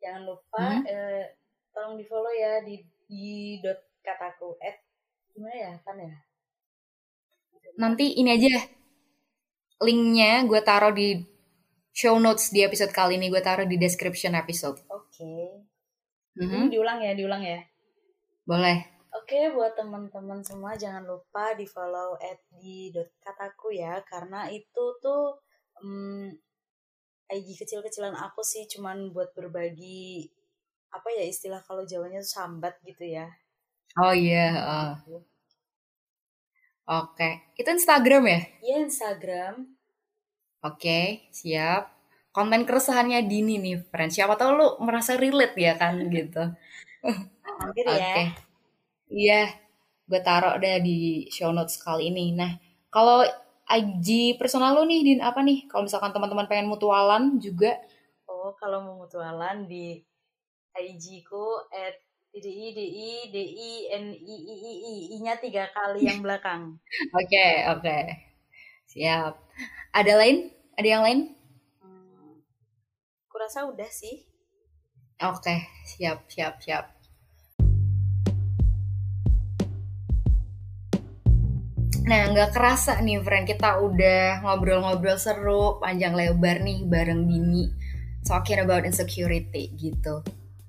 [0.03, 0.91] jangan lupa mm -hmm.
[0.91, 1.25] uh,
[1.71, 4.83] tolong di follow ya di di dot kataku at
[5.31, 6.15] gimana ya kan ya
[7.79, 8.55] nanti ini aja
[9.83, 11.23] linknya gue taruh di
[11.93, 14.81] show notes di episode kali ini gue taruh di description episode.
[14.89, 15.21] Oke.
[15.21, 15.45] Okay.
[16.33, 16.73] Mm-hmm.
[16.73, 17.61] diulang ya, diulang ya.
[18.43, 18.91] Boleh.
[19.13, 22.91] Oke, okay, buat teman-teman semua jangan lupa di follow at di
[23.23, 25.37] kataku ya, karena itu tuh
[25.85, 26.33] um,
[27.29, 30.29] IG kecil-kecilan aku sih cuman buat berbagi
[30.93, 33.29] apa ya istilah kalau jawanya tuh sambat gitu ya.
[33.97, 34.53] Oh iya.
[34.53, 34.97] Yeah.
[35.09, 35.23] Uh.
[36.83, 38.41] Oke, itu Instagram ya?
[38.61, 39.55] Iya Instagram.
[40.67, 41.95] Oke, siap.
[42.33, 44.19] Konten keresahannya Dini nih, friends.
[44.19, 46.43] Siapa tahu lu merasa relate ya kan gitu.
[47.63, 47.95] Hampir ya.
[47.95, 48.25] Oke.
[49.13, 49.43] Iya,
[50.09, 52.33] gue taruh deh di show notes kali ini.
[52.35, 52.57] Nah,
[52.89, 53.23] kalau
[53.69, 55.69] IG personal lo nih, Din, apa nih?
[55.71, 57.79] Kalau misalkan teman-teman pengen mutualan juga.
[58.29, 60.01] Oh, kalau mau mutualan di
[60.73, 61.97] IG ku at
[62.33, 66.09] d i d i d i n i i i i i nya tiga kali
[66.09, 66.81] yang belakang.
[67.17, 67.85] Oke, okay, oke.
[67.85, 68.03] Okay.
[68.89, 69.37] Siap.
[69.93, 70.49] Ada lain?
[70.81, 71.21] Ada yang lain?
[71.85, 72.41] Hmm,
[73.29, 74.25] kurasa udah sih.
[75.21, 77.02] Oke, okay, siap, siap, siap.
[82.13, 83.49] Nah, nggak kerasa nih, friend.
[83.49, 87.73] Kita udah ngobrol-ngobrol seru, panjang lebar nih bareng Dini.
[88.21, 90.21] Talking about insecurity gitu.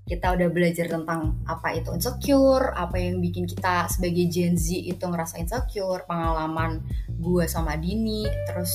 [0.07, 5.03] Kita udah belajar tentang apa itu insecure, apa yang bikin kita sebagai Gen Z itu
[5.03, 6.79] ngerasa insecure, pengalaman
[7.11, 8.71] gue sama Dini, terus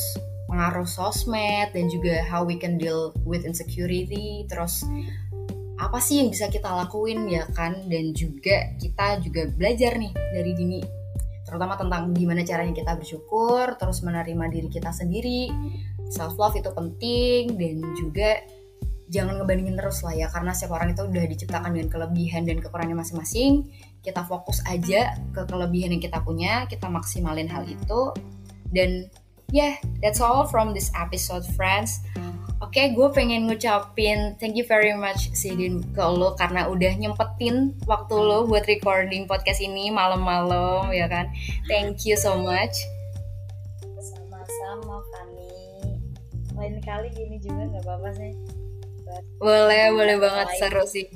[0.53, 4.85] pengaruh sosmed, dan juga how we can deal with insecurity, terus
[5.81, 10.53] apa sih yang bisa kita lakuin ya kan dan juga kita juga belajar nih dari
[10.53, 10.98] Dini
[11.49, 15.49] terutama tentang gimana caranya kita bersyukur, terus menerima diri kita sendiri.
[16.13, 18.45] Self love itu penting dan juga
[19.09, 23.01] jangan ngebandingin terus lah ya karena setiap orang itu udah diciptakan dengan kelebihan dan kekurangannya
[23.01, 23.65] masing-masing.
[24.05, 28.13] Kita fokus aja ke kelebihan yang kita punya, kita maksimalin hal itu.
[28.69, 29.09] Dan
[29.49, 32.05] yeah, that's all from this episode friends.
[32.59, 37.71] Oke, okay, gue pengen ngucapin thank you very much Sidin ke lo karena udah nyempetin
[37.87, 41.31] waktu lo buat recording podcast ini malam-malam ya kan.
[41.71, 42.75] Thank you so much.
[44.03, 45.55] Sama-sama Fani.
[46.59, 48.35] Lain kali gini juga nggak apa-apa sih.
[49.39, 51.07] boleh, boleh banget seru sih.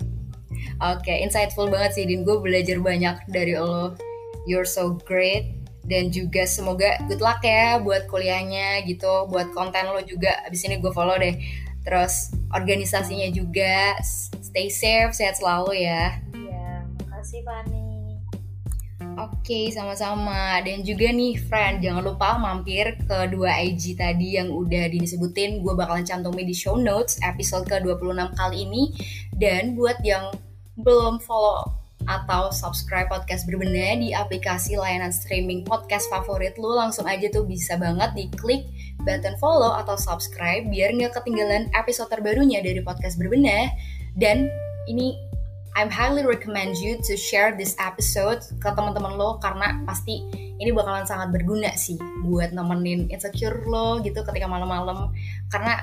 [0.79, 2.23] Oke, okay, insightful banget sih Din.
[2.23, 3.99] Gue belajar banyak dari lo.
[4.47, 10.03] You're so great dan juga semoga good luck ya buat kuliahnya gitu buat konten lo
[10.07, 11.35] juga abis ini gue follow deh
[11.83, 13.99] terus organisasinya juga
[14.39, 17.83] stay safe sehat selalu ya ya makasih Fani
[19.13, 20.65] Oke, okay, sama-sama.
[20.65, 25.61] Dan juga nih, friend, jangan lupa mampir ke dua IG tadi yang udah disebutin.
[25.61, 28.89] Gue bakalan cantumin di show notes episode ke-26 kali ini.
[29.37, 30.33] Dan buat yang
[30.81, 37.29] belum follow atau subscribe podcast berbenah di aplikasi layanan streaming podcast favorit lu langsung aja
[37.31, 38.67] tuh bisa banget diklik
[39.03, 43.71] button follow atau subscribe biar nggak ketinggalan episode terbarunya dari podcast berbenah.
[44.17, 44.51] Dan
[44.87, 45.17] ini
[45.73, 51.09] I'm highly recommend you to share this episode ke teman-teman lo karena pasti ini bakalan
[51.09, 51.97] sangat berguna sih
[52.29, 55.17] buat nemenin insecure lo gitu ketika malam-malam.
[55.49, 55.81] Karena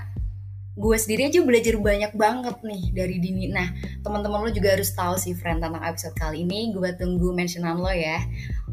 [0.77, 3.49] gue sendiri aja belajar banyak banget nih dari Dini.
[3.51, 3.67] Nah,
[4.05, 6.71] teman-teman lo juga harus tahu sih, friend, tentang episode kali ini.
[6.71, 8.21] Gue tunggu mentionan lo ya.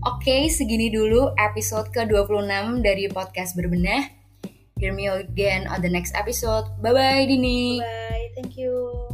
[0.04, 4.12] Oke, segini dulu episode ke-26 dari podcast Berbenah.
[4.76, 6.68] Hear me again on the next episode.
[6.84, 7.80] Bye-bye, Dini.
[7.80, 9.05] Bye.